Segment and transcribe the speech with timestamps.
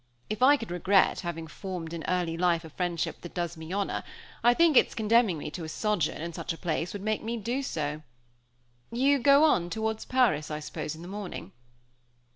[0.31, 4.01] If I could regret having formed in early life a friendship that does me honor,
[4.43, 7.37] I think its condemning me to a sojourn in such a place would make me
[7.37, 8.01] do so.
[8.91, 11.51] You go on towards Paris, I suppose, in the morning?"